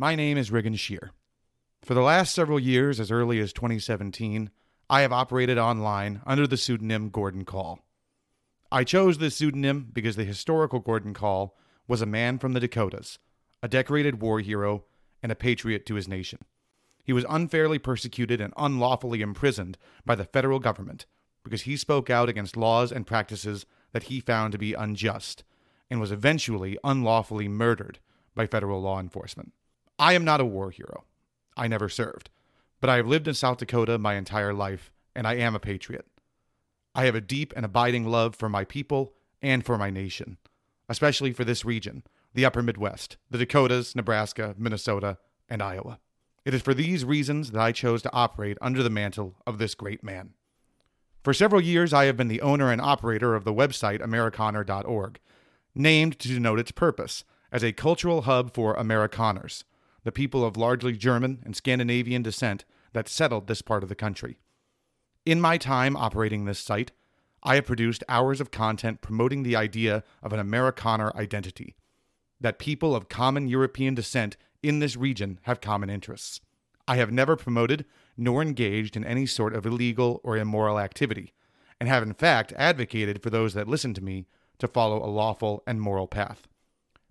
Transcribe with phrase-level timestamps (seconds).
[0.00, 1.10] My name is Riggin Scheer.
[1.82, 4.48] For the last several years, as early as 2017,
[4.88, 7.80] I have operated online under the pseudonym Gordon Kahl.
[8.70, 11.56] I chose this pseudonym because the historical Gordon Kahl
[11.88, 13.18] was a man from the Dakotas,
[13.60, 14.84] a decorated war hero,
[15.20, 16.38] and a patriot to his nation.
[17.02, 21.06] He was unfairly persecuted and unlawfully imprisoned by the federal government
[21.42, 25.42] because he spoke out against laws and practices that he found to be unjust,
[25.90, 27.98] and was eventually unlawfully murdered
[28.36, 29.52] by federal law enforcement.
[29.98, 31.04] I am not a war hero.
[31.56, 32.30] I never served.
[32.80, 36.06] But I have lived in South Dakota my entire life, and I am a patriot.
[36.94, 40.38] I have a deep and abiding love for my people and for my nation,
[40.88, 45.98] especially for this region, the upper Midwest, the Dakotas, Nebraska, Minnesota, and Iowa.
[46.44, 49.74] It is for these reasons that I chose to operate under the mantle of this
[49.74, 50.34] great man.
[51.22, 55.18] For several years, I have been the owner and operator of the website Amerikaner.org,
[55.74, 59.64] named to denote its purpose as a cultural hub for Amerikaners,
[60.04, 64.38] the people of largely German and Scandinavian descent that settled this part of the country.
[65.26, 66.92] In my time operating this site,
[67.42, 71.76] I have produced hours of content promoting the idea of an Amerikaner identity,
[72.40, 76.40] that people of common European descent in this region have common interests.
[76.86, 77.84] I have never promoted
[78.16, 81.32] nor engaged in any sort of illegal or immoral activity,
[81.78, 84.26] and have in fact advocated for those that listen to me
[84.58, 86.48] to follow a lawful and moral path.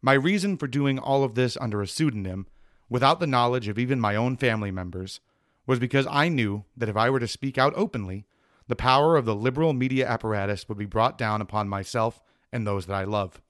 [0.00, 2.46] My reason for doing all of this under a pseudonym,
[2.92, 5.20] without the knowledge of even my own family members,
[5.66, 8.26] was because I knew that if I were to speak out openly,
[8.68, 12.20] the power of the liberal media apparatus would be brought down upon myself
[12.52, 13.40] and those that I love.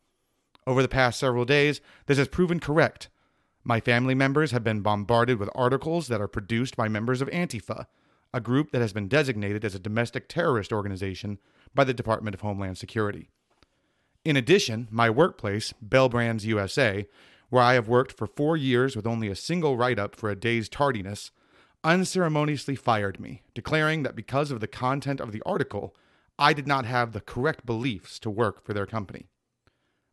[0.65, 3.09] Over the past several days, this has proven correct.
[3.65, 7.87] My family members have been bombarded with articles that are produced by members of Antifa,
[8.33, 11.41] a group that has been designated as a domestic terrorist organization
[11.75, 13.29] by the Department of Homeland Security.
[14.25, 17.09] In addition, my workplace, Bel Brands USA,
[17.53, 20.35] where I have worked for four years with only a single write up for a
[20.35, 21.33] day's tardiness,
[21.85, 25.95] unceremoniously fired me, declaring that because of the content of the article,
[26.39, 29.27] I did not have the correct beliefs to work for their company.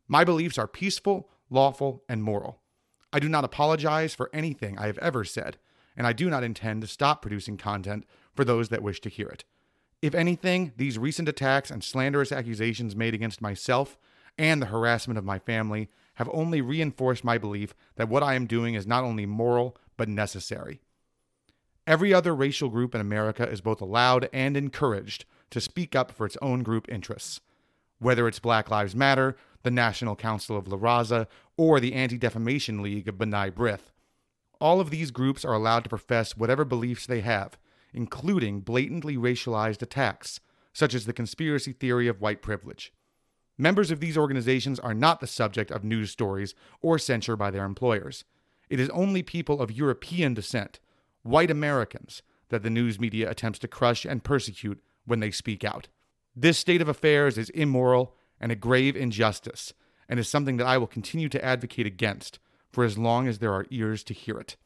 [0.06, 2.60] My beliefs are peaceful, lawful, and moral.
[3.10, 5.56] I do not apologize for anything I have ever said,
[5.96, 8.04] and I do not intend to stop producing content
[8.34, 9.44] for those that wish to hear it.
[10.02, 13.96] If anything, these recent attacks and slanderous accusations made against myself
[14.36, 15.88] and the harassment of my family
[16.20, 20.06] have only reinforced my belief that what I am doing is not only moral, but
[20.06, 20.82] necessary.
[21.86, 26.26] Every other racial group in America is both allowed and encouraged to speak up for
[26.26, 27.40] its own group interests.
[28.00, 31.26] Whether it's Black Lives Matter, the National Council of La Raza,
[31.56, 33.90] or the Anti Defamation League of B'nai B'rith.
[34.60, 37.56] All of these groups are allowed to profess whatever beliefs they have,
[37.94, 40.40] including blatantly racialized attacks,
[40.74, 42.92] such as the conspiracy theory of white privilege.
[43.60, 47.66] Members of these organizations are not the subject of news stories or censure by their
[47.66, 48.24] employers.
[48.70, 50.80] It is only people of European descent,
[51.24, 55.88] white Americans, that the news media attempts to crush and persecute when they speak out.
[56.34, 59.74] This state of affairs is immoral and a grave injustice,
[60.08, 62.38] and is something that I will continue to advocate against
[62.72, 64.56] for as long as there are ears to hear it.